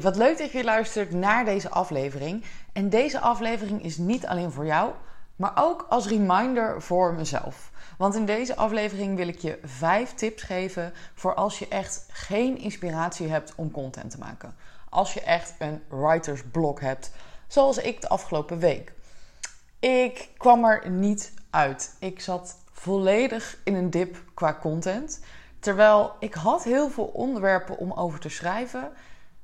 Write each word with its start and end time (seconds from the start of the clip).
Wat 0.00 0.16
leuk 0.16 0.38
dat 0.38 0.52
je 0.52 0.64
luistert 0.64 1.12
naar 1.12 1.44
deze 1.44 1.70
aflevering. 1.70 2.44
En 2.72 2.88
deze 2.88 3.20
aflevering 3.20 3.84
is 3.84 3.96
niet 3.96 4.26
alleen 4.26 4.50
voor 4.50 4.66
jou, 4.66 4.92
maar 5.36 5.52
ook 5.54 5.86
als 5.88 6.06
reminder 6.06 6.82
voor 6.82 7.14
mezelf. 7.14 7.70
Want 7.98 8.14
in 8.14 8.26
deze 8.26 8.56
aflevering 8.56 9.16
wil 9.16 9.28
ik 9.28 9.38
je 9.38 9.58
vijf 9.64 10.14
tips 10.14 10.42
geven 10.42 10.92
voor 11.14 11.34
als 11.34 11.58
je 11.58 11.68
echt 11.68 12.06
geen 12.08 12.58
inspiratie 12.58 13.28
hebt 13.28 13.52
om 13.54 13.70
content 13.70 14.10
te 14.10 14.18
maken. 14.18 14.54
Als 14.88 15.14
je 15.14 15.20
echt 15.20 15.54
een 15.58 15.82
writersblok 15.88 16.80
hebt, 16.80 17.12
zoals 17.46 17.78
ik 17.78 18.00
de 18.00 18.08
afgelopen 18.08 18.58
week. 18.58 18.92
Ik 19.78 20.28
kwam 20.36 20.64
er 20.64 20.90
niet 20.90 21.32
uit. 21.50 21.94
Ik 21.98 22.20
zat 22.20 22.56
volledig 22.72 23.58
in 23.64 23.74
een 23.74 23.90
dip 23.90 24.22
qua 24.34 24.58
content. 24.60 25.20
Terwijl 25.58 26.12
ik 26.18 26.34
had 26.34 26.64
heel 26.64 26.90
veel 26.90 27.04
onderwerpen 27.04 27.78
om 27.78 27.92
over 27.92 28.20
te 28.20 28.28
schrijven, 28.28 28.92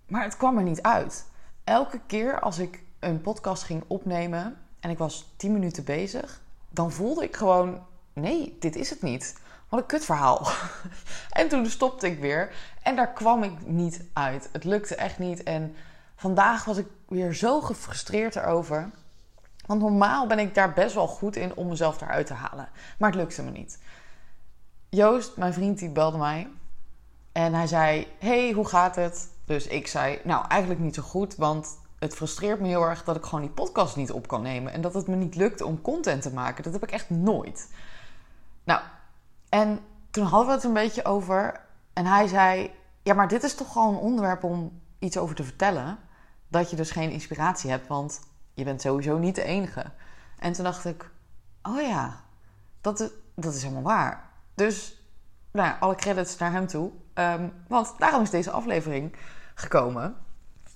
maar 0.06 0.22
het 0.22 0.36
kwam 0.36 0.56
er 0.56 0.62
niet 0.62 0.82
uit. 0.82 1.26
Elke 1.64 2.00
keer 2.06 2.40
als 2.40 2.58
ik 2.58 2.82
een 2.98 3.20
podcast 3.20 3.62
ging 3.62 3.84
opnemen 3.86 4.58
en 4.80 4.90
ik 4.90 4.98
was 4.98 5.32
10 5.36 5.52
minuten 5.52 5.84
bezig, 5.84 6.40
dan 6.70 6.92
voelde 6.92 7.24
ik 7.24 7.36
gewoon: 7.36 7.86
nee, 8.12 8.56
dit 8.60 8.76
is 8.76 8.90
het 8.90 9.02
niet. 9.02 9.36
Wat 9.68 9.80
een 9.80 9.86
kutverhaal. 9.86 10.48
en 11.30 11.48
toen 11.48 11.66
stopte 11.66 12.06
ik 12.06 12.18
weer 12.18 12.54
en 12.82 12.96
daar 12.96 13.12
kwam 13.12 13.42
ik 13.42 13.66
niet 13.66 14.04
uit. 14.12 14.48
Het 14.52 14.64
lukte 14.64 14.94
echt 14.94 15.18
niet. 15.18 15.42
En 15.42 15.74
vandaag 16.16 16.64
was 16.64 16.76
ik 16.76 16.86
weer 17.08 17.34
zo 17.34 17.60
gefrustreerd 17.60 18.36
erover. 18.36 18.90
Want 19.66 19.80
normaal 19.80 20.26
ben 20.26 20.38
ik 20.38 20.54
daar 20.54 20.72
best 20.72 20.94
wel 20.94 21.06
goed 21.06 21.36
in 21.36 21.56
om 21.56 21.68
mezelf 21.68 22.00
eruit 22.00 22.26
te 22.26 22.34
halen. 22.34 22.68
Maar 22.98 23.10
het 23.10 23.18
lukte 23.18 23.42
me 23.42 23.50
niet. 23.50 23.78
Joost, 24.88 25.36
mijn 25.36 25.52
vriend, 25.52 25.78
die 25.78 25.90
belde 25.90 26.18
mij. 26.18 26.48
En 27.32 27.54
hij 27.54 27.66
zei: 27.66 28.06
Hey, 28.18 28.52
hoe 28.52 28.68
gaat 28.68 28.96
het? 28.96 29.28
Dus 29.46 29.66
ik 29.66 29.86
zei: 29.86 30.20
Nou, 30.24 30.46
eigenlijk 30.48 30.80
niet 30.80 30.94
zo 30.94 31.02
goed. 31.02 31.36
Want 31.36 31.78
het 31.98 32.14
frustreert 32.14 32.60
me 32.60 32.66
heel 32.66 32.82
erg 32.82 33.04
dat 33.04 33.16
ik 33.16 33.24
gewoon 33.24 33.40
die 33.40 33.50
podcast 33.50 33.96
niet 33.96 34.12
op 34.12 34.28
kan 34.28 34.42
nemen. 34.42 34.72
En 34.72 34.80
dat 34.80 34.94
het 34.94 35.06
me 35.06 35.16
niet 35.16 35.34
lukt 35.34 35.60
om 35.60 35.80
content 35.80 36.22
te 36.22 36.32
maken. 36.32 36.64
Dat 36.64 36.72
heb 36.72 36.82
ik 36.82 36.90
echt 36.90 37.10
nooit. 37.10 37.72
Nou, 38.64 38.80
en 39.48 39.80
toen 40.10 40.26
hadden 40.26 40.48
we 40.48 40.54
het 40.54 40.64
een 40.64 40.72
beetje 40.72 41.04
over. 41.04 41.60
En 41.92 42.06
hij 42.06 42.26
zei: 42.26 42.70
Ja, 43.02 43.14
maar 43.14 43.28
dit 43.28 43.42
is 43.42 43.54
toch 43.54 43.72
gewoon 43.72 43.94
een 43.94 44.00
onderwerp 44.00 44.44
om 44.44 44.80
iets 44.98 45.16
over 45.16 45.34
te 45.34 45.44
vertellen. 45.44 45.98
Dat 46.48 46.70
je 46.70 46.76
dus 46.76 46.90
geen 46.90 47.10
inspiratie 47.10 47.70
hebt, 47.70 47.86
want 47.86 48.20
je 48.54 48.64
bent 48.64 48.80
sowieso 48.80 49.18
niet 49.18 49.34
de 49.34 49.42
enige. 49.42 49.84
En 50.38 50.52
toen 50.52 50.64
dacht 50.64 50.84
ik: 50.84 51.10
Oh 51.62 51.80
ja, 51.80 52.20
dat, 52.80 53.10
dat 53.34 53.54
is 53.54 53.62
helemaal 53.62 53.82
waar. 53.82 54.30
Dus 54.54 55.00
nou 55.50 55.74
alle 55.80 55.94
credits 55.94 56.38
naar 56.38 56.52
hem 56.52 56.66
toe. 56.66 56.90
Um, 57.14 57.52
want 57.68 57.94
daarom 57.98 58.22
is 58.22 58.30
deze 58.30 58.50
aflevering 58.50 59.16
gekomen. 59.56 60.16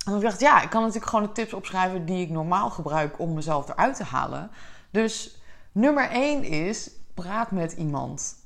En 0.06 0.14
ik 0.16 0.22
dacht, 0.22 0.40
ja, 0.40 0.62
ik 0.62 0.70
kan 0.70 0.80
natuurlijk 0.80 1.10
gewoon 1.10 1.26
de 1.26 1.32
tips 1.32 1.52
opschrijven 1.52 2.04
die 2.04 2.22
ik 2.22 2.30
normaal 2.30 2.70
gebruik 2.70 3.18
om 3.18 3.34
mezelf 3.34 3.68
eruit 3.68 3.96
te 3.96 4.04
halen. 4.04 4.50
Dus 4.90 5.42
nummer 5.72 6.10
1 6.10 6.44
is: 6.44 6.90
praat 7.14 7.50
met 7.50 7.72
iemand. 7.72 8.38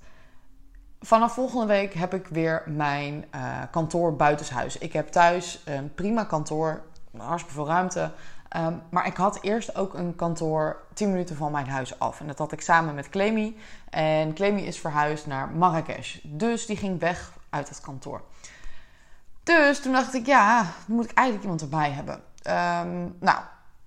Vanaf 1.01 1.33
volgende 1.33 1.67
week 1.67 1.95
heb 1.95 2.15
ik 2.15 2.27
weer 2.27 2.63
mijn 2.67 3.25
uh, 3.35 3.63
kantoor 3.71 4.17
buitenshuis. 4.17 4.79
Ik 4.79 4.93
heb 4.93 5.09
thuis 5.09 5.63
een 5.65 5.95
prima 5.95 6.25
kantoor, 6.25 6.83
hartstikke 7.17 7.55
veel 7.55 7.67
ruimte. 7.67 8.13
Um, 8.57 8.83
maar 8.91 9.07
ik 9.07 9.17
had 9.17 9.39
eerst 9.43 9.77
ook 9.77 9.95
een 9.95 10.17
kantoor 10.17 10.77
10 10.95 11.11
minuten 11.11 11.37
van 11.37 11.53
mijn 11.53 11.69
huis 11.69 11.99
af. 11.99 12.21
En 12.21 12.27
dat 12.27 12.39
had 12.39 12.53
ik 12.53 12.61
samen 12.61 12.95
met 12.95 13.09
Clemi. 13.09 13.59
En 13.91 14.35
Clemi 14.35 14.63
is 14.63 14.81
verhuisd 14.81 15.27
naar 15.27 15.51
Marrakesh. 15.51 16.19
Dus 16.23 16.67
die 16.67 16.77
ging 16.77 17.01
weg 17.01 17.33
uit 17.51 17.69
het 17.69 17.81
kantoor. 17.81 18.23
Dus 19.45 19.81
toen 19.81 19.93
dacht 19.93 20.15
ik, 20.15 20.27
ja, 20.27 20.63
dan 20.87 20.97
moet 20.97 21.05
ik 21.05 21.17
eigenlijk 21.17 21.47
iemand 21.47 21.63
erbij 21.63 21.91
hebben. 21.91 22.15
Um, 22.15 23.17
nou, 23.21 23.39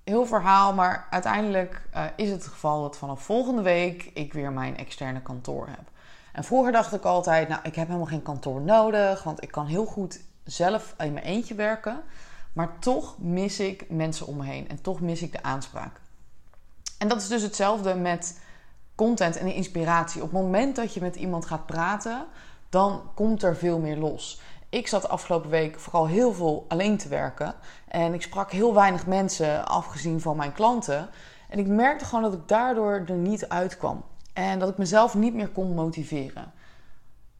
heel 0.04 0.26
verhaal, 0.26 0.74
maar 0.74 1.08
uiteindelijk 1.10 1.82
uh, 1.96 2.04
is 2.16 2.30
het 2.30 2.48
geval 2.48 2.82
dat 2.82 2.98
vanaf 2.98 3.22
volgende 3.22 3.62
week 3.62 4.12
ik 4.14 4.34
weer 4.34 4.52
mijn 4.52 4.78
externe 4.78 5.22
kantoor 5.22 5.68
heb. 5.68 5.90
En 6.34 6.44
vroeger 6.44 6.72
dacht 6.72 6.94
ik 6.94 7.04
altijd, 7.04 7.48
nou, 7.48 7.60
ik 7.64 7.76
heb 7.76 7.88
helemaal 7.88 8.08
geen 8.08 8.22
kantoor 8.22 8.62
nodig, 8.62 9.24
want 9.24 9.44
ik 9.44 9.52
kan 9.52 9.66
heel 9.66 9.86
goed 9.86 10.20
zelf 10.44 10.94
in 10.98 11.14
mijn 11.14 11.26
eentje 11.26 11.56
werken. 11.56 12.04
Maar 12.54 12.80
toch 12.80 13.16
mis 13.18 13.60
ik 13.60 13.90
mensen 13.90 14.28
om 14.28 14.38
me 14.38 14.46
heen 14.46 14.70
en 14.70 14.82
toch 14.82 15.02
mis 15.02 15.22
ik 15.22 15.32
de 15.32 15.44
aanspraak. 15.44 16.00
En 16.98 17.08
dat 17.08 17.22
is 17.22 17.28
dus 17.28 17.42
hetzelfde 17.42 17.96
met 17.96 18.40
content 18.96 19.38
en 19.38 19.54
inspiratie. 19.54 20.22
Op 20.22 20.32
het 20.32 20.42
moment 20.42 20.76
dat 20.76 20.94
je 20.94 21.02
met 21.02 21.16
iemand 21.16 21.46
gaat 21.46 21.66
praten, 21.66 22.26
dan 22.70 23.02
komt 23.14 23.44
er 23.44 23.56
veel 23.56 23.80
meer 23.80 23.98
los. 23.98 24.42
Ik 24.78 24.88
zat 24.88 25.10
afgelopen 25.10 25.50
week 25.50 25.80
vooral 25.80 26.08
heel 26.08 26.34
veel 26.34 26.66
alleen 26.68 26.98
te 26.98 27.08
werken. 27.08 27.56
En 27.88 28.14
ik 28.14 28.22
sprak 28.22 28.52
heel 28.52 28.74
weinig 28.74 29.06
mensen, 29.06 29.68
afgezien 29.68 30.22
van 30.22 30.38
mijn 30.38 30.54
klanten. 30.54 31.10
En 31.50 31.60
ik 31.60 31.68
merkte 31.68 32.06
gewoon 32.06 32.24
dat 32.24 32.34
ik 32.34 32.48
daardoor 32.48 33.04
er 33.08 33.12
niet 33.16 33.50
uitkwam. 33.50 34.04
En 34.34 34.60
dat 34.60 34.70
ik 34.70 34.78
mezelf 34.78 35.16
niet 35.16 35.34
meer 35.34 35.48
kon 35.48 35.74
motiveren. 35.74 36.52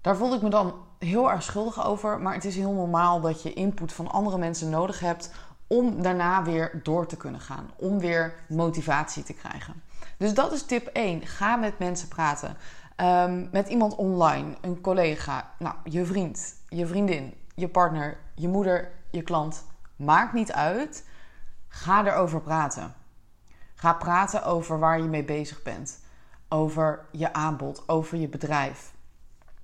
Daar 0.02 0.16
voelde 0.16 0.36
ik 0.36 0.42
me 0.42 0.50
dan 0.50 0.74
heel 1.00 1.32
erg 1.32 1.44
schuldig 1.44 1.86
over. 1.86 2.20
Maar 2.20 2.34
het 2.34 2.46
is 2.46 2.56
heel 2.56 2.74
normaal 2.74 3.22
dat 3.22 3.44
je 3.44 3.54
input 3.54 3.94
van 3.94 4.12
andere 4.12 4.38
mensen 4.38 4.70
nodig 4.70 5.00
hebt 5.00 5.32
om 5.68 6.02
daarna 6.02 6.44
weer 6.44 6.80
door 6.84 7.08
te 7.08 7.18
kunnen 7.18 7.42
gaan. 7.42 7.72
Om 7.76 8.00
weer 8.00 8.34
motivatie 8.48 9.24
te 9.24 9.34
krijgen. 9.34 9.84
Dus 10.18 10.34
dat 10.34 10.52
is 10.52 10.64
tip 10.64 10.88
1. 10.88 11.28
Ga 11.28 11.56
met 11.56 11.80
mensen 11.80 12.08
praten. 12.08 12.58
Um, 13.02 13.50
met 13.52 13.68
iemand 13.68 13.96
online, 13.96 14.56
een 14.62 14.82
collega, 14.82 15.52
nou, 15.60 15.76
je 15.84 16.06
vriend, 16.06 16.56
je 16.70 16.88
vriendin, 16.88 17.34
je 17.56 17.68
partner, 17.68 18.18
je 18.36 18.48
moeder, 18.48 18.92
je 19.12 19.22
klant. 19.22 19.66
Maakt 19.96 20.34
niet 20.34 20.52
uit. 20.52 21.06
Ga 21.68 22.06
erover 22.06 22.42
praten. 22.42 22.94
Ga 23.76 23.94
praten 23.94 24.44
over 24.44 24.80
waar 24.80 24.98
je 25.02 25.08
mee 25.08 25.24
bezig 25.24 25.62
bent. 25.62 26.00
Over 26.50 27.06
je 27.12 27.34
aanbod, 27.34 27.84
over 27.88 28.18
je 28.18 28.28
bedrijf. 28.28 28.94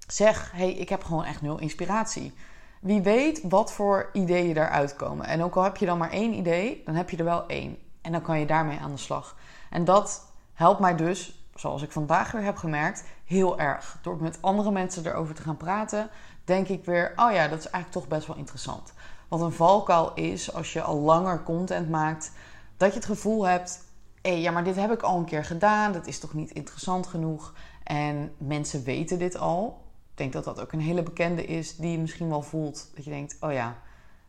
Zeg, 0.08 0.52
hey, 0.52 0.72
ik 0.72 0.90
heb 0.90 1.04
gewoon 1.04 1.24
echt 1.24 1.42
nul 1.42 1.60
inspiratie. 1.60 2.34
Wie 2.82 3.02
weet 3.02 3.42
wat 3.50 3.74
voor 3.74 4.10
ideeën 4.14 4.54
daaruit 4.54 4.96
komen. 4.96 5.26
En 5.26 5.44
ook 5.44 5.56
al 5.56 5.64
heb 5.64 5.78
je 5.78 5.86
dan 5.86 5.98
maar 5.98 6.12
één 6.12 6.34
idee, 6.34 6.82
dan 6.86 6.96
heb 6.96 7.10
je 7.10 7.18
er 7.18 7.24
wel 7.24 7.48
één. 7.48 7.78
En 8.02 8.12
dan 8.12 8.22
kan 8.22 8.40
je 8.40 8.46
daarmee 8.46 8.80
aan 8.80 8.92
de 8.92 8.98
slag. 8.98 9.38
En 9.70 9.86
dat 9.86 10.32
helpt 10.54 10.80
mij 10.80 10.96
dus, 10.96 11.43
zoals 11.56 11.82
ik 11.82 11.92
vandaag 11.92 12.32
weer 12.32 12.44
heb 12.44 12.58
gemerkt, 12.58 13.04
heel 13.26 13.60
erg. 13.60 13.98
Door 14.02 14.22
met 14.22 14.38
andere 14.42 14.72
mensen 14.72 15.06
erover 15.06 15.36
te 15.36 15.42
gaan 15.42 15.58
praten, 15.58 16.10
denk 16.44 16.68
ik 16.68 16.86
weer: 16.86 17.14
oh 17.16 17.32
ja, 17.32 17.48
dat 17.48 17.60
is 17.60 17.70
eigenlijk 17.70 17.92
toch 17.92 18.08
best 18.08 18.28
wel 18.28 18.36
interessant. 18.38 18.94
Wat 19.28 19.42
een 19.42 19.52
valkuil 19.52 20.14
is 20.14 20.54
als 20.54 20.74
je 20.74 20.82
al 20.82 21.00
langer 21.00 21.44
content 21.44 21.90
maakt, 21.90 22.32
dat 22.78 22.90
je 22.90 22.96
het 22.96 23.06
gevoel 23.06 23.48
hebt: 23.48 23.84
hé, 24.22 24.32
hey, 24.32 24.42
ja, 24.42 24.52
maar 24.52 24.64
dit 24.64 24.76
heb 24.76 24.92
ik 24.92 25.02
al 25.02 25.18
een 25.18 25.26
keer 25.26 25.46
gedaan, 25.46 25.92
dat 25.92 26.08
is 26.08 26.20
toch 26.20 26.34
niet 26.34 26.52
interessant 26.52 27.08
genoeg. 27.08 27.54
En 27.84 28.34
mensen 28.38 28.84
weten 28.84 29.20
dit 29.20 29.38
al. 29.38 29.82
Ik 30.12 30.18
denk 30.18 30.34
dat 30.34 30.44
dat 30.44 30.62
ook 30.62 30.72
een 30.72 30.80
hele 30.80 31.04
bekende 31.04 31.46
is 31.46 31.76
die 31.76 31.92
je 31.92 32.00
misschien 32.00 32.30
wel 32.30 32.42
voelt. 32.42 32.92
Dat 32.96 33.04
je 33.04 33.12
denkt: 33.12 33.38
oh 33.40 33.52
ja, 33.52 33.76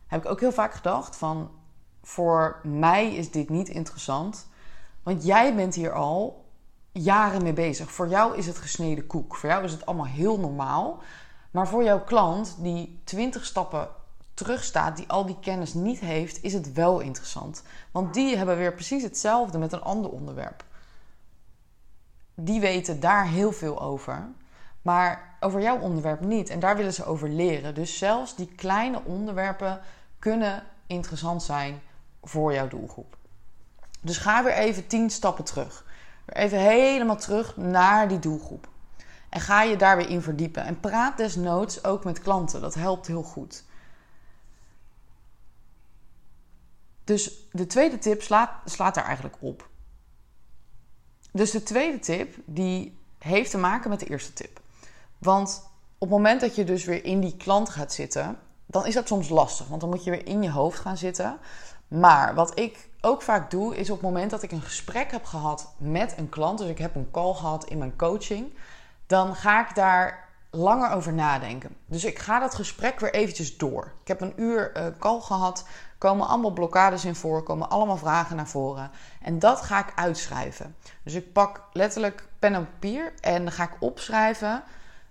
heb 0.07 0.23
ik 0.23 0.31
ook 0.31 0.39
heel 0.39 0.51
vaak 0.51 0.73
gedacht 0.73 1.15
van. 1.15 1.49
Voor 2.01 2.59
mij 2.63 3.15
is 3.15 3.31
dit 3.31 3.49
niet 3.49 3.69
interessant. 3.69 4.47
Want 5.03 5.25
jij 5.25 5.55
bent 5.55 5.75
hier 5.75 5.93
al 5.93 6.44
jaren 7.03 7.43
mee 7.43 7.53
bezig. 7.53 7.91
Voor 7.91 8.07
jou 8.07 8.37
is 8.37 8.45
het 8.45 8.57
gesneden 8.57 9.07
koek. 9.07 9.35
Voor 9.35 9.49
jou 9.49 9.63
is 9.63 9.71
het 9.71 9.85
allemaal 9.85 10.05
heel 10.05 10.39
normaal. 10.39 11.01
Maar 11.51 11.67
voor 11.67 11.83
jouw 11.83 12.03
klant 12.03 12.55
die 12.59 13.01
20 13.03 13.45
stappen 13.45 13.87
terugstaat, 14.33 14.97
die 14.97 15.07
al 15.07 15.25
die 15.25 15.39
kennis 15.39 15.73
niet 15.73 15.99
heeft, 15.99 16.43
is 16.43 16.53
het 16.53 16.73
wel 16.73 16.99
interessant. 16.99 17.63
Want 17.91 18.13
die 18.13 18.37
hebben 18.37 18.57
weer 18.57 18.73
precies 18.73 19.03
hetzelfde 19.03 19.57
met 19.57 19.71
een 19.71 19.81
ander 19.81 20.11
onderwerp. 20.11 20.63
Die 22.35 22.59
weten 22.59 22.99
daar 22.99 23.27
heel 23.27 23.51
veel 23.51 23.81
over, 23.81 24.27
maar 24.81 25.37
over 25.39 25.61
jouw 25.61 25.79
onderwerp 25.79 26.19
niet. 26.19 26.49
En 26.49 26.59
daar 26.59 26.77
willen 26.77 26.93
ze 26.93 27.05
over 27.05 27.29
leren. 27.29 27.75
Dus 27.75 27.97
zelfs 27.97 28.35
die 28.35 28.51
kleine 28.55 29.01
onderwerpen 29.03 29.81
kunnen 30.19 30.63
interessant 30.87 31.43
zijn 31.43 31.81
voor 32.23 32.53
jouw 32.53 32.67
doelgroep. 32.67 33.17
Dus 34.01 34.17
ga 34.17 34.43
weer 34.43 34.53
even 34.53 34.87
10 34.87 35.09
stappen 35.09 35.43
terug. 35.43 35.83
Weer 36.25 36.43
even 36.43 36.59
helemaal 36.59 37.17
terug 37.17 37.57
naar 37.57 38.07
die 38.07 38.19
doelgroep. 38.19 38.67
En 39.29 39.41
ga 39.41 39.63
je 39.63 39.75
daar 39.75 39.97
weer 39.97 40.09
in 40.09 40.21
verdiepen. 40.21 40.63
En 40.63 40.79
praat 40.79 41.17
desnoods 41.17 41.83
ook 41.83 42.03
met 42.03 42.19
klanten. 42.19 42.61
Dat 42.61 42.73
helpt 42.73 43.07
heel 43.07 43.23
goed. 43.23 43.63
Dus 47.03 47.47
de 47.51 47.67
tweede 47.67 47.97
tip 47.97 48.21
slaat, 48.21 48.51
slaat 48.65 48.95
daar 48.95 49.05
eigenlijk 49.05 49.35
op. 49.39 49.69
Dus 51.31 51.51
de 51.51 51.63
tweede 51.63 51.99
tip 51.99 52.35
die 52.45 52.97
heeft 53.17 53.51
te 53.51 53.57
maken 53.57 53.89
met 53.89 53.99
de 53.99 54.05
eerste 54.05 54.33
tip. 54.33 54.61
Want 55.17 55.69
op 55.97 56.09
het 56.09 56.09
moment 56.09 56.41
dat 56.41 56.55
je 56.55 56.63
dus 56.63 56.85
weer 56.85 57.05
in 57.05 57.19
die 57.19 57.37
klant 57.37 57.69
gaat 57.69 57.93
zitten, 57.93 58.37
dan 58.65 58.85
is 58.85 58.93
dat 58.93 59.07
soms 59.07 59.29
lastig. 59.29 59.67
Want 59.67 59.81
dan 59.81 59.89
moet 59.89 60.03
je 60.03 60.11
weer 60.11 60.27
in 60.27 60.43
je 60.43 60.51
hoofd 60.51 60.79
gaan 60.79 60.97
zitten. 60.97 61.37
Maar 61.87 62.35
wat 62.35 62.59
ik 62.59 62.89
ook 63.05 63.21
vaak 63.21 63.51
doe, 63.51 63.75
is 63.75 63.89
op 63.89 63.95
het 64.01 64.05
moment 64.05 64.31
dat 64.31 64.43
ik 64.43 64.51
een 64.51 64.61
gesprek 64.61 65.11
heb 65.11 65.25
gehad 65.25 65.73
met 65.77 66.17
een 66.17 66.29
klant, 66.29 66.57
dus 66.57 66.69
ik 66.69 66.77
heb 66.77 66.95
een 66.95 67.11
call 67.11 67.33
gehad 67.33 67.65
in 67.65 67.77
mijn 67.77 67.95
coaching, 67.95 68.53
dan 69.05 69.35
ga 69.35 69.69
ik 69.69 69.75
daar 69.75 70.29
langer 70.49 70.91
over 70.91 71.13
nadenken. 71.13 71.75
Dus 71.85 72.05
ik 72.05 72.19
ga 72.19 72.39
dat 72.39 72.55
gesprek 72.55 72.99
weer 72.99 73.13
eventjes 73.13 73.57
door. 73.57 73.91
Ik 74.01 74.07
heb 74.07 74.21
een 74.21 74.33
uur 74.35 74.71
uh, 74.77 74.85
call 74.99 75.19
gehad, 75.19 75.67
komen 75.97 76.27
allemaal 76.27 76.51
blokkades 76.51 77.05
in 77.05 77.15
voor, 77.15 77.43
komen 77.43 77.69
allemaal 77.69 77.97
vragen 77.97 78.35
naar 78.35 78.47
voren. 78.47 78.91
En 79.21 79.39
dat 79.39 79.61
ga 79.61 79.79
ik 79.79 79.93
uitschrijven. 79.95 80.75
Dus 81.03 81.13
ik 81.13 81.33
pak 81.33 81.61
letterlijk 81.71 82.27
pen 82.39 82.53
en 82.53 82.65
papier 82.65 83.13
en 83.21 83.43
dan 83.43 83.51
ga 83.51 83.63
ik 83.63 83.77
opschrijven 83.79 84.63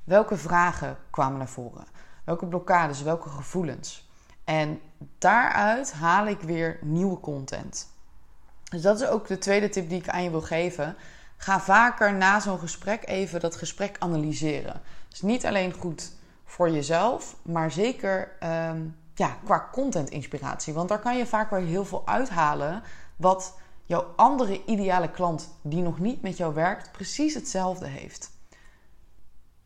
welke 0.05 0.37
vragen 0.37 0.97
kwamen 1.11 1.39
naar 1.39 1.49
voren. 1.49 1.87
Welke 2.25 2.47
blokkades, 2.47 3.03
welke 3.03 3.29
gevoelens. 3.29 4.09
En 4.45 4.81
daaruit 5.19 5.93
haal 5.93 6.27
ik 6.27 6.41
weer 6.41 6.79
nieuwe 6.83 7.21
content. 7.21 7.93
Dus 8.71 8.83
dat 8.83 9.01
is 9.01 9.07
ook 9.07 9.27
de 9.27 9.39
tweede 9.39 9.69
tip 9.69 9.89
die 9.89 9.99
ik 9.99 10.09
aan 10.09 10.23
je 10.23 10.31
wil 10.31 10.43
geven. 10.43 10.97
Ga 11.37 11.61
vaker 11.61 12.15
na 12.15 12.41
zo'n 12.41 12.59
gesprek 12.59 13.09
even 13.09 13.41
dat 13.41 13.57
gesprek 13.57 13.97
analyseren. 13.99 14.81
Dus 15.09 15.23
niet 15.23 15.47
alleen 15.47 15.73
goed 15.73 16.13
voor 16.45 16.71
jezelf, 16.71 17.37
maar 17.43 17.71
zeker 17.71 18.33
ehm, 18.41 18.81
ja, 19.15 19.37
qua 19.45 19.69
content 19.73 20.11
inspiratie. 20.11 20.75
Want 20.75 20.89
daar 20.89 20.99
kan 20.99 21.17
je 21.17 21.27
vaak 21.27 21.51
weer 21.51 21.61
heel 21.61 21.85
veel 21.85 22.07
uithalen 22.07 22.83
wat 23.17 23.59
jouw 23.85 24.13
andere 24.17 24.65
ideale 24.65 25.11
klant 25.11 25.51
die 25.63 25.83
nog 25.83 25.99
niet 25.99 26.23
met 26.23 26.37
jou 26.37 26.55
werkt 26.55 26.93
precies 26.93 27.35
hetzelfde 27.35 27.87
heeft. 27.87 28.31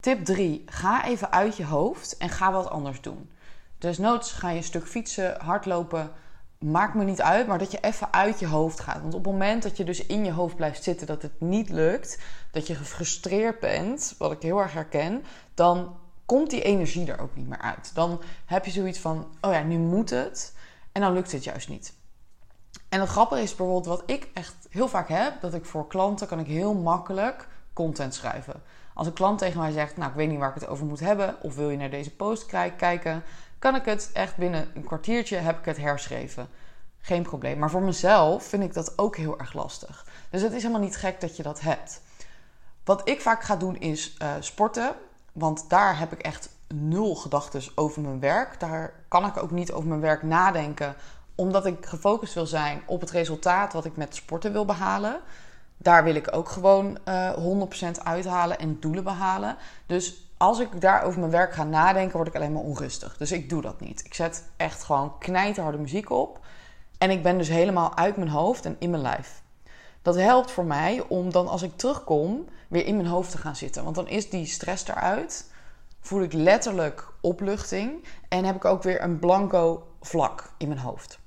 Tip 0.00 0.24
3. 0.24 0.62
Ga 0.66 1.04
even 1.04 1.32
uit 1.32 1.56
je 1.56 1.64
hoofd 1.64 2.16
en 2.16 2.28
ga 2.28 2.52
wat 2.52 2.70
anders 2.70 3.00
doen. 3.00 3.30
Desnoods 3.78 4.32
ga 4.32 4.50
je 4.50 4.56
een 4.56 4.62
stuk 4.62 4.86
fietsen, 4.86 5.40
hardlopen. 5.40 6.10
Maakt 6.58 6.94
me 6.94 7.04
niet 7.04 7.22
uit, 7.22 7.46
maar 7.46 7.58
dat 7.58 7.70
je 7.70 7.80
even 7.80 8.12
uit 8.12 8.38
je 8.38 8.46
hoofd 8.46 8.80
gaat. 8.80 9.00
Want 9.00 9.14
op 9.14 9.24
het 9.24 9.32
moment 9.32 9.62
dat 9.62 9.76
je 9.76 9.84
dus 9.84 10.06
in 10.06 10.24
je 10.24 10.32
hoofd 10.32 10.56
blijft 10.56 10.82
zitten, 10.82 11.06
dat 11.06 11.22
het 11.22 11.40
niet 11.40 11.68
lukt, 11.68 12.18
dat 12.50 12.66
je 12.66 12.74
gefrustreerd 12.74 13.60
bent, 13.60 14.14
wat 14.18 14.32
ik 14.32 14.42
heel 14.42 14.58
erg 14.58 14.72
herken, 14.72 15.24
dan 15.54 15.96
komt 16.26 16.50
die 16.50 16.62
energie 16.62 17.12
er 17.12 17.20
ook 17.20 17.36
niet 17.36 17.48
meer 17.48 17.60
uit. 17.60 17.90
Dan 17.94 18.20
heb 18.46 18.64
je 18.64 18.70
zoiets 18.70 18.98
van: 18.98 19.26
oh 19.40 19.52
ja, 19.52 19.62
nu 19.62 19.78
moet 19.78 20.10
het. 20.10 20.56
En 20.92 21.00
dan 21.00 21.12
lukt 21.12 21.32
het 21.32 21.44
juist 21.44 21.68
niet. 21.68 21.96
En 22.88 23.00
het 23.00 23.08
grappige 23.08 23.42
is 23.42 23.54
bijvoorbeeld 23.54 23.86
wat 23.86 24.02
ik 24.10 24.28
echt 24.34 24.54
heel 24.70 24.88
vaak 24.88 25.08
heb, 25.08 25.40
dat 25.40 25.54
ik 25.54 25.64
voor 25.64 25.86
klanten 25.86 26.26
kan 26.26 26.38
ik 26.38 26.46
heel 26.46 26.74
makkelijk 26.74 27.48
content 27.72 28.14
schrijven. 28.14 28.62
Als 28.94 29.06
een 29.06 29.12
klant 29.12 29.38
tegen 29.38 29.60
mij 29.60 29.70
zegt, 29.70 29.96
nou 29.96 30.10
ik 30.10 30.16
weet 30.16 30.28
niet 30.28 30.38
waar 30.38 30.48
ik 30.48 30.60
het 30.60 30.68
over 30.68 30.86
moet 30.86 31.00
hebben, 31.00 31.36
of 31.42 31.54
wil 31.54 31.70
je 31.70 31.76
naar 31.76 31.90
deze 31.90 32.16
post 32.16 32.46
kijken, 32.76 33.22
kan 33.58 33.74
ik 33.74 33.84
het 33.84 34.10
echt 34.12 34.36
binnen 34.36 34.68
een 34.74 34.84
kwartiertje 34.84 35.36
heb 35.36 35.58
ik 35.58 35.64
het 35.64 35.76
herschreven. 35.76 36.48
Geen 36.98 37.22
probleem. 37.22 37.58
Maar 37.58 37.70
voor 37.70 37.82
mezelf 37.82 38.44
vind 38.44 38.62
ik 38.62 38.74
dat 38.74 38.98
ook 38.98 39.16
heel 39.16 39.38
erg 39.38 39.52
lastig. 39.52 40.06
Dus 40.30 40.42
het 40.42 40.52
is 40.52 40.62
helemaal 40.62 40.82
niet 40.82 40.96
gek 40.96 41.20
dat 41.20 41.36
je 41.36 41.42
dat 41.42 41.60
hebt. 41.60 42.00
Wat 42.84 43.08
ik 43.08 43.20
vaak 43.20 43.42
ga 43.42 43.56
doen 43.56 43.76
is 43.76 44.16
uh, 44.22 44.32
sporten. 44.40 44.94
Want 45.32 45.64
daar 45.68 45.98
heb 45.98 46.12
ik 46.12 46.20
echt 46.20 46.48
nul 46.68 47.14
gedachten 47.14 47.62
over 47.74 48.02
mijn 48.02 48.20
werk. 48.20 48.60
Daar 48.60 48.92
kan 49.08 49.26
ik 49.26 49.42
ook 49.42 49.50
niet 49.50 49.72
over 49.72 49.88
mijn 49.88 50.00
werk 50.00 50.22
nadenken. 50.22 50.94
Omdat 51.34 51.66
ik 51.66 51.86
gefocust 51.86 52.34
wil 52.34 52.46
zijn 52.46 52.82
op 52.86 53.00
het 53.00 53.10
resultaat 53.10 53.72
wat 53.72 53.84
ik 53.84 53.96
met 53.96 54.14
sporten 54.14 54.52
wil 54.52 54.64
behalen 54.64 55.20
daar 55.78 56.04
wil 56.04 56.14
ik 56.14 56.36
ook 56.36 56.48
gewoon 56.48 56.98
uh, 57.08 57.28
eh, 57.28 57.68
100% 57.98 58.02
uithalen 58.02 58.58
en 58.58 58.80
doelen 58.80 59.04
behalen. 59.04 59.56
Dus 59.86 60.27
als 60.38 60.58
ik 60.58 60.80
daar 60.80 61.02
over 61.02 61.20
mijn 61.20 61.32
werk 61.32 61.52
ga 61.52 61.64
nadenken, 61.64 62.16
word 62.16 62.28
ik 62.28 62.34
alleen 62.34 62.52
maar 62.52 62.62
onrustig. 62.62 63.16
Dus 63.16 63.32
ik 63.32 63.48
doe 63.48 63.62
dat 63.62 63.80
niet. 63.80 64.04
Ik 64.04 64.14
zet 64.14 64.44
echt 64.56 64.82
gewoon 64.82 65.18
knijterharde 65.18 65.78
muziek 65.78 66.10
op. 66.10 66.40
En 66.98 67.10
ik 67.10 67.22
ben 67.22 67.38
dus 67.38 67.48
helemaal 67.48 67.96
uit 67.96 68.16
mijn 68.16 68.28
hoofd 68.28 68.64
en 68.64 68.76
in 68.78 68.90
mijn 68.90 69.02
lijf. 69.02 69.42
Dat 70.02 70.14
helpt 70.14 70.50
voor 70.50 70.64
mij 70.64 71.04
om 71.08 71.32
dan 71.32 71.48
als 71.48 71.62
ik 71.62 71.76
terugkom 71.76 72.44
weer 72.68 72.86
in 72.86 72.96
mijn 72.96 73.08
hoofd 73.08 73.30
te 73.30 73.38
gaan 73.38 73.56
zitten. 73.56 73.84
Want 73.84 73.96
dan 73.96 74.08
is 74.08 74.30
die 74.30 74.46
stress 74.46 74.88
eruit. 74.88 75.50
Voel 76.00 76.22
ik 76.22 76.32
letterlijk 76.32 77.08
opluchting. 77.20 78.04
En 78.28 78.44
heb 78.44 78.56
ik 78.56 78.64
ook 78.64 78.82
weer 78.82 79.02
een 79.02 79.18
blanco 79.18 79.86
vlak 80.00 80.50
in 80.58 80.68
mijn 80.68 80.80
hoofd. 80.80 81.18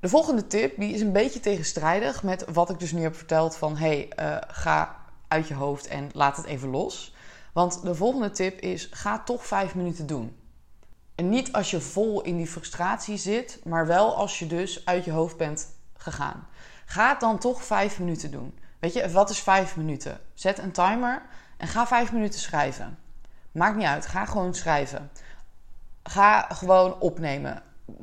De 0.00 0.08
volgende 0.08 0.46
tip 0.46 0.78
die 0.78 0.94
is 0.94 1.00
een 1.00 1.12
beetje 1.12 1.40
tegenstrijdig 1.40 2.22
met 2.22 2.44
wat 2.52 2.70
ik 2.70 2.78
dus 2.78 2.92
nu 2.92 3.02
heb 3.02 3.16
verteld 3.16 3.56
van 3.56 3.76
hey, 3.76 4.08
uh, 4.20 4.36
ga 4.48 4.96
uit 5.28 5.48
je 5.48 5.54
hoofd 5.54 5.86
en 5.86 6.08
laat 6.12 6.36
het 6.36 6.46
even 6.46 6.70
los. 6.70 7.14
Want 7.56 7.82
de 7.82 7.94
volgende 7.94 8.30
tip 8.30 8.60
is 8.60 8.88
ga 8.90 9.18
toch 9.18 9.46
vijf 9.46 9.74
minuten 9.74 10.06
doen. 10.06 10.36
En 11.14 11.28
niet 11.28 11.52
als 11.52 11.70
je 11.70 11.80
vol 11.80 12.22
in 12.22 12.36
die 12.36 12.46
frustratie 12.46 13.16
zit, 13.16 13.60
maar 13.64 13.86
wel 13.86 14.16
als 14.16 14.38
je 14.38 14.46
dus 14.46 14.84
uit 14.84 15.04
je 15.04 15.10
hoofd 15.10 15.36
bent 15.36 15.68
gegaan. 15.96 16.46
Ga 16.86 17.14
dan 17.14 17.38
toch 17.38 17.64
vijf 17.64 17.98
minuten 17.98 18.30
doen. 18.30 18.58
Weet 18.78 18.92
je, 18.92 19.10
wat 19.10 19.30
is 19.30 19.38
vijf 19.38 19.76
minuten? 19.76 20.20
Zet 20.34 20.58
een 20.58 20.72
timer 20.72 21.22
en 21.56 21.68
ga 21.68 21.86
vijf 21.86 22.12
minuten 22.12 22.40
schrijven. 22.40 22.98
Maakt 23.52 23.76
niet 23.76 23.86
uit, 23.86 24.06
ga 24.06 24.24
gewoon 24.24 24.54
schrijven. 24.54 25.10
Ga 26.02 26.40
gewoon 26.42 27.00
opnemen 27.00 27.62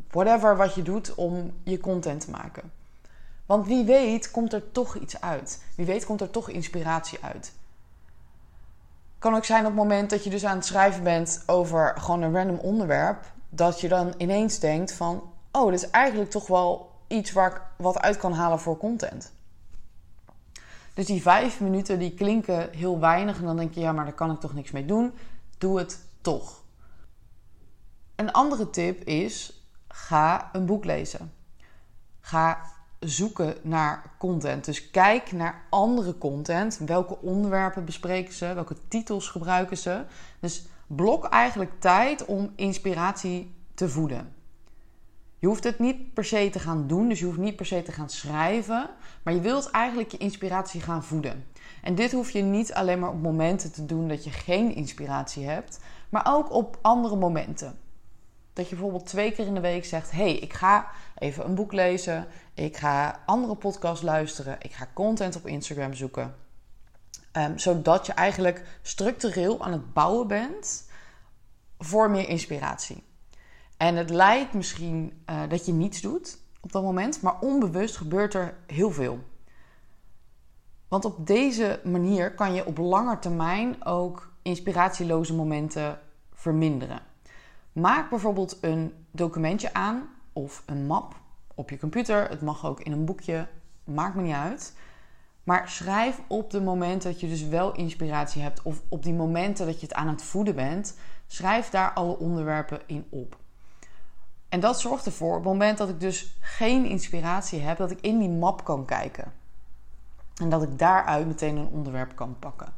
whatever 0.10 0.58
wat 0.58 0.76
je 0.76 0.82
doet 0.82 1.16
om 1.16 1.54
je 1.64 1.80
content 1.80 2.22
te 2.26 2.32
maken. 2.32 2.72
Want 3.46 3.68
wie 3.68 3.86
weet 3.86 4.32
komt 4.32 4.54
er 4.54 4.72
toch 4.72 4.96
iets 4.96 5.22
uit. 5.22 5.64
Wie 5.76 5.86
weet 5.86 6.06
komt 6.06 6.22
er 6.22 6.30
toch 6.30 6.50
inspiratie 6.50 7.20
uit. 7.22 7.54
Kan 9.24 9.36
ook 9.36 9.46
zijn 9.46 9.60
op 9.60 9.66
het 9.66 9.76
moment 9.76 10.10
dat 10.10 10.24
je 10.24 10.30
dus 10.30 10.46
aan 10.46 10.56
het 10.56 10.66
schrijven 10.66 11.04
bent 11.04 11.44
over 11.46 11.94
gewoon 11.98 12.22
een 12.22 12.34
random 12.34 12.58
onderwerp, 12.58 13.32
dat 13.50 13.82
je 13.82 13.88
dan 13.88 14.14
ineens 14.18 14.60
denkt 14.60 14.94
van, 14.94 15.32
oh, 15.52 15.72
dit 15.72 15.84
is 15.84 15.90
eigenlijk 15.90 16.30
toch 16.30 16.48
wel 16.48 16.92
iets 17.08 17.32
waar 17.32 17.52
ik 17.52 17.62
wat 17.78 18.00
uit 18.00 18.18
kan 18.18 18.34
halen 18.34 18.60
voor 18.60 18.78
content. 18.78 19.34
Dus 20.94 21.06
die 21.06 21.22
vijf 21.22 21.60
minuten 21.60 22.00
die 22.00 22.14
klinken 22.14 22.70
heel 22.72 23.00
weinig 23.00 23.38
en 23.38 23.46
dan 23.46 23.58
denk 23.58 23.74
je, 23.74 23.80
ja, 23.80 23.92
maar 23.92 24.06
daar 24.06 24.14
kan 24.14 24.32
ik 24.32 24.40
toch 24.40 24.54
niks 24.54 24.72
mee 24.72 24.86
doen. 24.86 25.14
Doe 25.58 25.78
het 25.78 26.00
toch. 26.22 26.64
Een 28.16 28.32
andere 28.32 28.70
tip 28.70 29.04
is 29.04 29.64
ga 29.88 30.50
een 30.54 30.66
boek 30.66 30.86
lezen. 30.86 31.34
Ga 32.20 32.72
zoeken 33.06 33.56
naar 33.62 34.04
content. 34.18 34.66
Dus 34.66 34.92
kijk 34.92 35.32
naar 35.32 35.66
andere 35.70 36.18
content. 36.18 36.78
Welke 36.86 37.18
onderwerpen 37.22 37.86
bespreken 37.86 38.34
ze? 38.34 38.54
Welke 38.54 38.76
titels 38.88 39.28
gebruiken 39.28 39.78
ze? 39.78 40.04
Dus 40.40 40.66
blok 40.88 41.26
eigenlijk 41.26 41.72
tijd 41.80 42.26
om 42.26 42.52
inspiratie 42.56 43.56
te 43.74 43.90
voeden. 43.90 44.34
Je 45.40 45.48
hoeft 45.48 45.64
het 45.64 45.80
niet 45.80 46.14
per 46.14 46.26
se 46.26 46.50
te 46.52 46.60
gaan 46.60 46.88
doen, 46.88 47.10
dus 47.10 47.20
je 47.20 47.26
hoeft 47.26 47.38
niet 47.38 47.56
per 47.56 47.66
se 47.66 47.82
te 47.84 47.92
gaan 47.92 48.10
schrijven, 48.10 48.90
maar 49.24 49.34
je 49.34 49.42
wilt 49.42 49.72
eigenlijk 49.72 50.12
je 50.12 50.18
inspiratie 50.18 50.82
gaan 50.82 51.04
voeden. 51.04 51.46
En 51.82 51.96
dit 51.96 52.12
hoef 52.12 52.32
je 52.32 52.42
niet 52.42 52.74
alleen 52.74 53.00
maar 53.00 53.10
op 53.10 53.22
momenten 53.22 53.72
te 53.72 53.86
doen 53.86 54.08
dat 54.08 54.24
je 54.24 54.30
geen 54.30 54.76
inspiratie 54.76 55.46
hebt, 55.46 55.80
maar 56.10 56.26
ook 56.28 56.52
op 56.52 56.78
andere 56.82 57.16
momenten. 57.16 57.78
Dat 58.54 58.70
je 58.70 58.76
bijvoorbeeld 58.76 59.06
twee 59.06 59.32
keer 59.32 59.46
in 59.46 59.54
de 59.54 59.60
week 59.60 59.86
zegt: 59.86 60.12
hey, 60.12 60.34
ik 60.34 60.54
ga 60.54 60.88
even 61.18 61.46
een 61.46 61.56
boek 61.56 61.72
lezen. 61.72 62.28
Ik 62.54 62.78
ga 62.78 63.20
andere 63.26 63.56
podcasts 63.56 64.04
luisteren. 64.04 64.56
Ik 64.60 64.74
ga 64.74 64.88
content 64.94 65.36
op 65.36 65.48
Instagram 65.48 65.94
zoeken. 65.94 66.36
Um, 67.38 67.60
zodat 67.60 68.06
je 68.06 68.14
eigenlijk 68.14 68.80
structureel 68.82 69.64
aan 69.64 69.72
het 69.72 69.94
bouwen 69.94 70.28
bent 70.28 70.90
voor 71.80 72.10
meer 72.10 72.30
inspiratie. 72.30 73.04
En 73.78 73.96
het 73.96 74.10
lijkt 74.10 74.54
misschien 74.54 75.24
uh, 75.30 75.42
dat 75.50 75.66
je 75.66 75.74
niets 75.74 76.02
doet 76.02 76.38
op 76.62 76.72
dat 76.72 76.84
moment, 76.84 77.22
maar 77.22 77.40
onbewust 77.40 77.98
gebeurt 77.98 78.34
er 78.34 78.56
heel 78.68 78.92
veel. 78.92 79.20
Want 80.88 81.06
op 81.06 81.28
deze 81.28 81.80
manier 81.84 82.34
kan 82.34 82.54
je 82.54 82.66
op 82.66 82.78
lange 82.78 83.20
termijn 83.20 83.86
ook 83.86 84.32
inspiratieloze 84.42 85.34
momenten 85.34 86.00
verminderen. 86.34 87.02
Maak 87.74 88.10
bijvoorbeeld 88.10 88.58
een 88.62 88.94
documentje 89.12 89.74
aan 89.74 90.10
of 90.34 90.64
een 90.66 90.86
map 90.86 91.16
op 91.56 91.70
je 91.70 91.80
computer. 91.80 92.30
Het 92.30 92.42
mag 92.42 92.66
ook 92.66 92.80
in 92.80 92.92
een 92.92 93.06
boekje, 93.06 93.48
maakt 93.84 94.16
me 94.16 94.22
niet 94.22 94.34
uit. 94.34 94.76
Maar 95.44 95.70
schrijf 95.70 96.22
op 96.28 96.52
de 96.52 96.62
momenten 96.62 97.12
dat 97.12 97.20
je 97.20 97.28
dus 97.28 97.48
wel 97.48 97.76
inspiratie 97.76 98.42
hebt 98.42 98.62
of 98.62 98.82
op 98.90 99.04
die 99.04 99.14
momenten 99.14 99.66
dat 99.66 99.80
je 99.80 99.86
het 99.86 99.96
aan 99.96 100.08
het 100.08 100.24
voeden 100.24 100.56
bent, 100.56 100.98
schrijf 101.28 101.70
daar 101.70 101.94
alle 101.94 102.18
onderwerpen 102.18 102.82
in 102.86 103.06
op. 103.10 103.38
En 104.50 104.60
dat 104.60 104.80
zorgt 104.80 105.06
ervoor 105.06 105.38
op 105.38 105.44
het 105.44 105.52
moment 105.52 105.78
dat 105.78 105.90
ik 105.90 106.00
dus 106.00 106.38
geen 106.40 106.86
inspiratie 106.86 107.60
heb, 107.60 107.78
dat 107.78 107.92
ik 107.92 108.02
in 108.02 108.20
die 108.20 108.30
map 108.30 108.64
kan 108.64 108.86
kijken. 108.86 109.34
En 110.42 110.50
dat 110.50 110.64
ik 110.64 110.80
daaruit 110.80 111.28
meteen 111.28 111.58
een 111.58 111.68
onderwerp 111.68 112.16
kan 112.16 112.36
pakken. 112.40 112.74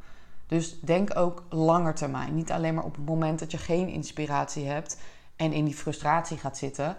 Dus 0.48 0.80
denk 0.80 1.18
ook 1.18 1.44
langer 1.50 1.96
termijn. 1.96 2.36
Niet 2.36 2.52
alleen 2.52 2.74
maar 2.74 2.84
op 2.84 2.96
het 2.96 3.06
moment 3.06 3.40
dat 3.40 3.52
je 3.52 3.58
geen 3.58 3.88
inspiratie 3.88 4.66
hebt 4.66 4.98
en 5.36 5.54
in 5.54 5.66
die 5.66 5.76
frustratie 5.76 6.38
gaat 6.38 6.58
zitten. 6.58 6.98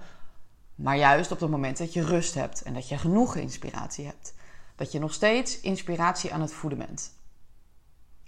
Maar 0.75 0.97
juist 0.97 1.31
op 1.31 1.41
het 1.41 1.51
moment 1.51 1.79
dat 1.79 1.93
je 1.93 2.05
rust 2.05 2.35
hebt 2.35 2.63
en 2.63 2.75
dat 2.75 2.89
je 2.89 2.99
genoeg 2.99 3.37
inspiratie 3.37 4.07
hebt. 4.07 4.35
Dat 4.77 4.93
je 4.93 4.99
nog 4.99 5.13
steeds 5.13 5.61
inspiratie 5.61 6.33
aan 6.33 6.41
het 6.41 6.53
voeden 6.53 6.79
bent. 6.79 7.15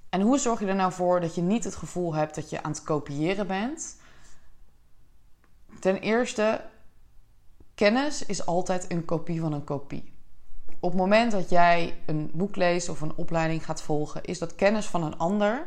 En 0.09 0.21
hoe 0.21 0.39
zorg 0.39 0.61
je 0.61 0.67
er 0.67 0.75
nou 0.75 0.93
voor 0.93 1.21
dat 1.21 1.35
je 1.35 1.43
niet 1.43 1.65
het 1.65 1.77
gevoel 1.77 2.15
hebt 2.15 2.35
dat 2.35 2.51
je 2.51 2.63
aan 2.63 2.71
het 2.71 2.83
kopiëren 2.83 3.47
bent? 3.47 3.97
Ten 5.81 6.01
eerste, 6.01 6.65
kennis 7.75 8.27
is 8.27 8.47
altijd 8.47 8.91
een 8.91 9.05
kopie 9.05 9.41
van 9.41 9.53
een 9.53 9.65
kopie 9.65 10.18
op 10.81 10.91
het 10.91 11.01
moment 11.01 11.33
dat 11.33 11.51
jij 11.51 11.95
een 12.07 12.31
boek 12.35 12.57
leest 12.57 12.89
of 12.89 13.01
een 13.01 13.17
opleiding 13.17 13.65
gaat 13.65 13.83
volgen, 13.83 14.25
is 14.25 14.39
dat 14.39 14.55
kennis 14.55 14.87
van 14.87 15.03
een 15.03 15.19
ander 15.19 15.67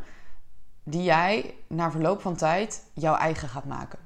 die 0.83 1.03
jij 1.03 1.55
na 1.67 1.91
verloop 1.91 2.21
van 2.21 2.35
tijd 2.35 2.83
jouw 2.93 3.15
eigen 3.15 3.49
gaat 3.49 3.65
maken. 3.65 3.99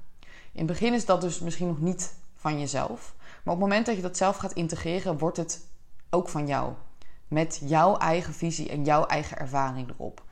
In 0.51 0.61
het 0.61 0.65
begin 0.65 0.93
is 0.93 1.05
dat 1.05 1.21
dus 1.21 1.39
misschien 1.39 1.67
nog 1.67 1.79
niet 1.79 2.13
van 2.35 2.59
jezelf. 2.59 3.13
Maar 3.17 3.53
op 3.53 3.59
het 3.59 3.69
moment 3.69 3.85
dat 3.85 3.95
je 3.95 4.01
dat 4.01 4.17
zelf 4.17 4.37
gaat 4.37 4.53
integreren, 4.53 5.17
wordt 5.17 5.37
het 5.37 5.67
ook 6.09 6.29
van 6.29 6.47
jou. 6.47 6.73
Met 7.27 7.61
jouw 7.63 7.97
eigen 7.97 8.33
visie 8.33 8.69
en 8.69 8.83
jouw 8.83 9.05
eigen 9.05 9.37
ervaring 9.37 9.89
erop. 9.89 10.23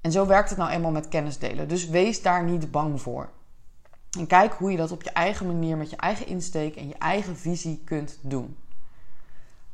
En 0.00 0.12
zo 0.12 0.26
werkt 0.26 0.48
het 0.48 0.58
nou 0.58 0.70
eenmaal 0.70 0.90
met 0.90 1.08
kennis 1.08 1.38
delen. 1.38 1.68
Dus 1.68 1.88
wees 1.88 2.22
daar 2.22 2.44
niet 2.44 2.70
bang 2.70 3.00
voor. 3.00 3.28
En 4.18 4.26
kijk 4.26 4.52
hoe 4.52 4.70
je 4.70 4.76
dat 4.76 4.90
op 4.90 5.02
je 5.02 5.10
eigen 5.10 5.46
manier, 5.46 5.76
met 5.76 5.90
je 5.90 5.96
eigen 5.96 6.26
insteek 6.26 6.76
en 6.76 6.88
je 6.88 6.94
eigen 6.98 7.36
visie 7.36 7.82
kunt 7.84 8.18
doen. 8.22 8.56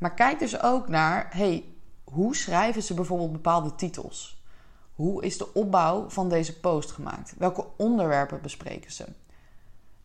Maar 0.02 0.14
kijk 0.14 0.38
dus 0.38 0.62
ook 0.62 0.88
naar, 0.88 1.26
hey, 1.30 1.64
hoe 2.04 2.37
schrijven 2.37 2.82
ze 2.82 2.94
bijvoorbeeld 2.94 3.32
bepaalde 3.32 3.75
titels? 3.75 4.42
Hoe 4.94 5.25
is 5.25 5.38
de 5.38 5.54
opbouw 5.54 6.09
van 6.09 6.28
deze 6.28 6.61
post 6.61 6.90
gemaakt? 6.90 7.35
Welke 7.38 7.66
onderwerpen 7.76 8.40
bespreken 8.40 8.92
ze? 8.92 9.04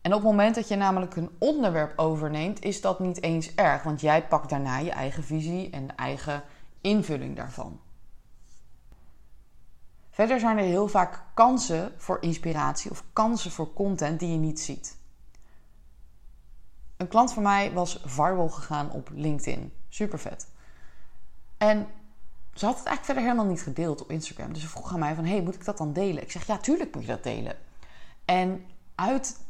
En 0.00 0.14
op 0.14 0.20
het 0.20 0.30
moment 0.30 0.54
dat 0.54 0.68
je 0.68 0.76
namelijk 0.76 1.16
een 1.16 1.30
onderwerp 1.38 1.98
overneemt, 1.98 2.62
is 2.64 2.80
dat 2.80 2.98
niet 2.98 3.22
eens 3.22 3.54
erg, 3.54 3.82
want 3.82 4.00
jij 4.00 4.26
pakt 4.26 4.50
daarna 4.50 4.78
je 4.78 4.90
eigen 4.90 5.24
visie 5.24 5.70
en 5.70 5.96
eigen 5.96 6.42
invulling 6.80 7.36
daarvan. 7.36 7.80
Verder 10.10 10.40
zijn 10.40 10.58
er 10.58 10.64
heel 10.64 10.88
vaak 10.88 11.22
kansen 11.34 11.92
voor 11.96 12.18
inspiratie 12.20 12.90
of 12.90 13.04
kansen 13.12 13.50
voor 13.50 13.72
content 13.72 14.20
die 14.20 14.30
je 14.30 14.38
niet 14.38 14.60
ziet. 14.60 14.96
Een 16.96 17.08
klant 17.08 17.32
van 17.32 17.42
mij 17.42 17.72
was 17.72 18.02
viral 18.04 18.48
gegaan 18.48 18.90
op 18.90 19.10
LinkedIn. 19.12 19.72
Super 19.88 20.18
vet. 20.18 20.46
En 21.56 21.86
ze 22.54 22.64
had 22.66 22.76
het 22.76 22.86
eigenlijk 22.86 23.04
verder 23.04 23.22
helemaal 23.22 23.44
niet 23.44 23.62
gedeeld 23.62 24.00
op 24.00 24.10
Instagram. 24.10 24.52
Dus 24.52 24.62
ze 24.62 24.68
vroeg 24.68 24.92
aan 24.92 24.98
mij 24.98 25.14
van, 25.14 25.24
hey, 25.24 25.42
moet 25.42 25.54
ik 25.54 25.64
dat 25.64 25.78
dan 25.78 25.92
delen? 25.92 26.22
Ik 26.22 26.30
zeg, 26.30 26.46
ja, 26.46 26.58
tuurlijk 26.58 26.94
moet 26.94 27.04
je 27.04 27.10
dat 27.10 27.22
delen. 27.22 27.56
En 28.24 28.66
uit 28.94 29.40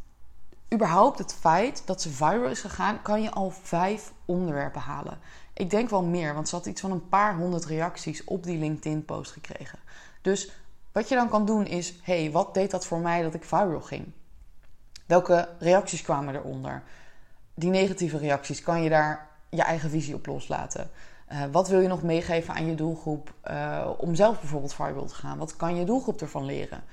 überhaupt 0.74 1.18
het 1.18 1.34
feit 1.34 1.82
dat 1.86 2.02
ze 2.02 2.10
viral 2.10 2.50
is 2.50 2.60
gegaan, 2.60 3.02
kan 3.02 3.22
je 3.22 3.30
al 3.30 3.50
vijf 3.50 4.12
onderwerpen 4.24 4.80
halen. 4.80 5.18
Ik 5.52 5.70
denk 5.70 5.90
wel 5.90 6.04
meer, 6.04 6.34
want 6.34 6.48
ze 6.48 6.54
had 6.54 6.66
iets 6.66 6.80
van 6.80 6.90
een 6.90 7.08
paar 7.08 7.36
honderd 7.36 7.64
reacties 7.64 8.24
op 8.24 8.42
die 8.42 8.58
LinkedIn-post 8.58 9.32
gekregen. 9.32 9.78
Dus 10.22 10.50
wat 10.92 11.08
je 11.08 11.14
dan 11.14 11.28
kan 11.28 11.46
doen 11.46 11.66
is: 11.66 12.00
hey, 12.02 12.30
wat 12.30 12.54
deed 12.54 12.70
dat 12.70 12.86
voor 12.86 12.98
mij 12.98 13.22
dat 13.22 13.34
ik 13.34 13.44
viral 13.44 13.80
ging? 13.80 14.12
Welke 15.06 15.48
reacties 15.58 16.02
kwamen 16.02 16.34
eronder? 16.34 16.82
Die 17.54 17.70
negatieve 17.70 18.18
reacties, 18.18 18.62
kan 18.62 18.82
je 18.82 18.88
daar 18.88 19.27
je 19.50 19.62
eigen 19.62 19.90
visie 19.90 20.14
op 20.14 20.26
loslaten? 20.26 20.90
Uh, 21.32 21.44
wat 21.52 21.68
wil 21.68 21.80
je 21.80 21.88
nog 21.88 22.02
meegeven 22.02 22.54
aan 22.54 22.66
je 22.66 22.74
doelgroep 22.74 23.34
uh, 23.50 23.88
om 23.96 24.14
zelf 24.14 24.40
bijvoorbeeld 24.40 24.74
viral 24.74 25.06
te 25.06 25.14
gaan? 25.14 25.38
Wat 25.38 25.56
kan 25.56 25.76
je 25.76 25.84
doelgroep 25.84 26.20
ervan 26.20 26.44
leren? 26.44 26.84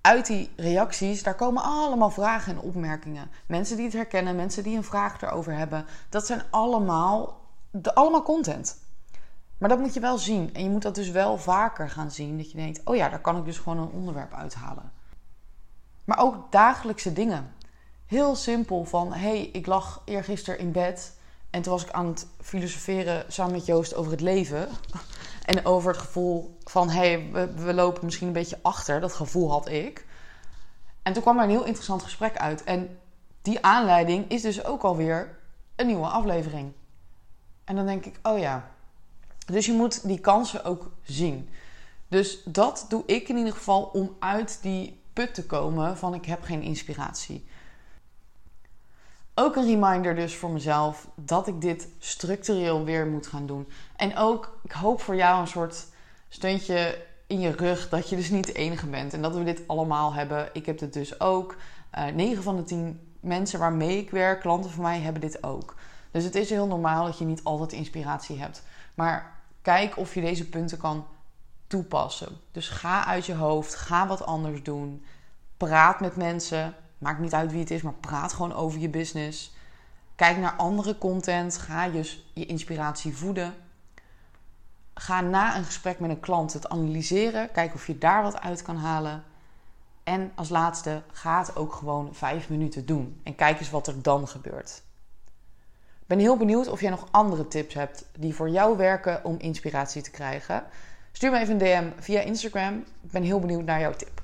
Uit 0.00 0.26
die 0.26 0.50
reacties, 0.56 1.22
daar 1.22 1.34
komen 1.34 1.62
allemaal 1.62 2.10
vragen 2.10 2.52
en 2.52 2.60
opmerkingen. 2.60 3.30
Mensen 3.46 3.76
die 3.76 3.84
het 3.84 3.94
herkennen, 3.94 4.36
mensen 4.36 4.62
die 4.62 4.76
een 4.76 4.84
vraag 4.84 5.22
erover 5.22 5.52
hebben. 5.52 5.86
Dat 6.08 6.26
zijn 6.26 6.42
allemaal, 6.50 7.40
de, 7.70 7.94
allemaal 7.94 8.22
content. 8.22 8.78
Maar 9.58 9.68
dat 9.68 9.78
moet 9.78 9.94
je 9.94 10.00
wel 10.00 10.18
zien. 10.18 10.54
En 10.54 10.62
je 10.62 10.70
moet 10.70 10.82
dat 10.82 10.94
dus 10.94 11.10
wel 11.10 11.38
vaker 11.38 11.90
gaan 11.90 12.10
zien. 12.10 12.36
Dat 12.36 12.50
je 12.50 12.56
denkt, 12.56 12.80
oh 12.84 12.96
ja, 12.96 13.08
daar 13.08 13.20
kan 13.20 13.36
ik 13.36 13.44
dus 13.44 13.58
gewoon 13.58 13.78
een 13.78 13.90
onderwerp 13.90 14.34
uithalen. 14.34 14.92
Maar 16.04 16.18
ook 16.18 16.52
dagelijkse 16.52 17.12
dingen. 17.12 17.52
Heel 18.06 18.36
simpel 18.36 18.84
van, 18.84 19.12
hey, 19.12 19.40
ik 19.40 19.66
lag 19.66 20.02
eergisteren 20.04 20.58
in 20.60 20.72
bed. 20.72 21.17
En 21.50 21.62
toen 21.62 21.72
was 21.72 21.84
ik 21.84 21.90
aan 21.90 22.06
het 22.06 22.26
filosoferen 22.40 23.24
samen 23.28 23.52
met 23.52 23.66
Joost 23.66 23.94
over 23.94 24.10
het 24.10 24.20
leven. 24.20 24.68
En 25.44 25.64
over 25.64 25.90
het 25.92 26.00
gevoel 26.00 26.58
van, 26.64 26.90
hey, 26.90 27.28
we, 27.32 27.54
we 27.54 27.74
lopen 27.74 28.04
misschien 28.04 28.26
een 28.26 28.32
beetje 28.32 28.58
achter. 28.62 29.00
Dat 29.00 29.12
gevoel 29.12 29.50
had 29.50 29.68
ik. 29.68 30.06
En 31.02 31.12
toen 31.12 31.22
kwam 31.22 31.36
er 31.36 31.44
een 31.44 31.50
heel 31.50 31.64
interessant 31.64 32.02
gesprek 32.02 32.36
uit. 32.36 32.64
En 32.64 32.98
die 33.42 33.64
aanleiding 33.64 34.30
is 34.30 34.42
dus 34.42 34.64
ook 34.64 34.82
alweer 34.82 35.38
een 35.76 35.86
nieuwe 35.86 36.06
aflevering. 36.06 36.72
En 37.64 37.76
dan 37.76 37.86
denk 37.86 38.04
ik, 38.04 38.18
oh 38.22 38.38
ja, 38.38 38.70
dus 39.46 39.66
je 39.66 39.72
moet 39.72 40.06
die 40.06 40.18
kansen 40.18 40.64
ook 40.64 40.90
zien. 41.02 41.48
Dus 42.08 42.42
dat 42.44 42.86
doe 42.88 43.02
ik 43.06 43.28
in 43.28 43.36
ieder 43.36 43.52
geval 43.52 43.82
om 43.82 44.16
uit 44.18 44.58
die 44.62 45.00
put 45.12 45.34
te 45.34 45.46
komen 45.46 45.96
van 45.96 46.14
ik 46.14 46.24
heb 46.24 46.42
geen 46.42 46.62
inspiratie. 46.62 47.46
Ook 49.40 49.56
een 49.56 49.66
reminder 49.66 50.14
dus 50.14 50.36
voor 50.36 50.50
mezelf 50.50 51.08
dat 51.14 51.46
ik 51.46 51.60
dit 51.60 51.88
structureel 51.98 52.84
weer 52.84 53.06
moet 53.06 53.26
gaan 53.26 53.46
doen. 53.46 53.68
En 53.96 54.16
ook, 54.16 54.58
ik 54.64 54.72
hoop 54.72 55.00
voor 55.00 55.16
jou 55.16 55.40
een 55.40 55.46
soort 55.46 55.86
steuntje 56.28 57.04
in 57.26 57.40
je 57.40 57.50
rug 57.50 57.88
dat 57.88 58.08
je 58.08 58.16
dus 58.16 58.30
niet 58.30 58.46
de 58.46 58.52
enige 58.52 58.86
bent. 58.86 59.12
En 59.12 59.22
dat 59.22 59.34
we 59.34 59.44
dit 59.44 59.62
allemaal 59.66 60.14
hebben. 60.14 60.48
Ik 60.52 60.66
heb 60.66 60.78
dit 60.78 60.92
dus 60.92 61.20
ook. 61.20 61.56
Uh, 61.98 62.08
eh, 62.08 62.14
9 62.14 62.42
van 62.42 62.56
de 62.56 62.62
10 62.62 63.00
mensen 63.20 63.58
waarmee 63.58 63.98
ik 63.98 64.10
werk, 64.10 64.40
klanten 64.40 64.70
van 64.70 64.82
mij, 64.82 65.00
hebben 65.00 65.20
dit 65.20 65.42
ook. 65.42 65.74
Dus 66.10 66.24
het 66.24 66.34
is 66.34 66.50
heel 66.50 66.66
normaal 66.66 67.04
dat 67.04 67.18
je 67.18 67.24
niet 67.24 67.44
altijd 67.44 67.72
inspiratie 67.72 68.38
hebt. 68.38 68.62
Maar 68.94 69.40
kijk 69.62 69.96
of 69.96 70.14
je 70.14 70.20
deze 70.20 70.48
punten 70.48 70.78
kan 70.78 71.06
toepassen. 71.66 72.36
Dus 72.52 72.68
ga 72.68 73.04
uit 73.04 73.26
je 73.26 73.34
hoofd, 73.34 73.74
ga 73.74 74.06
wat 74.06 74.26
anders 74.26 74.62
doen. 74.62 75.04
Praat 75.56 76.00
met 76.00 76.16
mensen. 76.16 76.74
Maakt 76.98 77.20
niet 77.20 77.34
uit 77.34 77.50
wie 77.50 77.60
het 77.60 77.70
is, 77.70 77.82
maar 77.82 77.92
praat 77.92 78.32
gewoon 78.32 78.54
over 78.54 78.80
je 78.80 78.88
business. 78.88 79.56
Kijk 80.14 80.36
naar 80.36 80.52
andere 80.56 80.98
content. 80.98 81.58
Ga 81.58 81.88
dus 81.88 82.30
je 82.34 82.46
inspiratie 82.46 83.16
voeden. 83.16 83.54
Ga 84.94 85.20
na 85.20 85.56
een 85.56 85.64
gesprek 85.64 86.00
met 86.00 86.10
een 86.10 86.20
klant 86.20 86.52
het 86.52 86.68
analyseren. 86.68 87.50
Kijk 87.52 87.74
of 87.74 87.86
je 87.86 87.98
daar 87.98 88.22
wat 88.22 88.40
uit 88.40 88.62
kan 88.62 88.76
halen. 88.76 89.24
En 90.04 90.32
als 90.34 90.48
laatste, 90.48 91.02
ga 91.12 91.38
het 91.38 91.56
ook 91.56 91.72
gewoon 91.72 92.14
vijf 92.14 92.48
minuten 92.48 92.86
doen. 92.86 93.20
En 93.22 93.34
kijk 93.34 93.58
eens 93.58 93.70
wat 93.70 93.86
er 93.86 94.02
dan 94.02 94.28
gebeurt 94.28 94.82
ben 96.08 96.18
heel 96.18 96.36
benieuwd 96.36 96.68
of 96.68 96.80
jij 96.80 96.90
nog 96.90 97.08
andere 97.10 97.48
tips 97.48 97.74
hebt 97.74 98.04
die 98.18 98.34
voor 98.34 98.48
jou 98.48 98.76
werken 98.76 99.24
om 99.24 99.36
inspiratie 99.38 100.02
te 100.02 100.10
krijgen. 100.10 100.64
Stuur 101.12 101.30
me 101.30 101.38
even 101.38 101.52
een 101.52 101.58
DM 101.58 102.02
via 102.02 102.20
Instagram. 102.20 102.78
Ik 102.78 103.10
ben 103.10 103.22
heel 103.22 103.40
benieuwd 103.40 103.64
naar 103.64 103.80
jouw 103.80 103.92
tip. 103.92 104.22